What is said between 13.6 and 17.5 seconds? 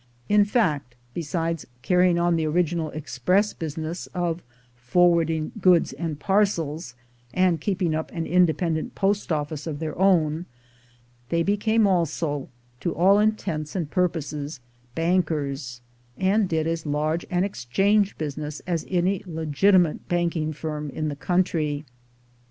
and purposes, bankers, and did as large an